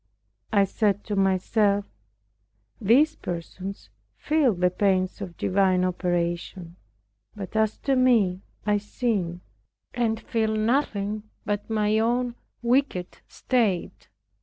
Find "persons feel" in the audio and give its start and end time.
3.17-4.55